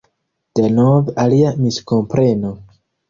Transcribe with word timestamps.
Denove 0.59 1.13
alia 1.25 1.53
miskompreno. 1.67 2.55